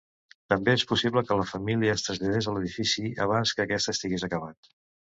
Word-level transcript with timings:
També 0.53 0.73
és 0.77 0.85
possible 0.91 1.23
que 1.27 1.37
la 1.41 1.45
família 1.53 1.93
es 1.99 2.07
traslladés 2.09 2.49
a 2.53 2.57
l'edifici 2.57 3.07
abans 3.29 3.57
que 3.59 3.67
aquest 3.69 3.97
estigués 3.97 4.31
acabat. 4.33 4.77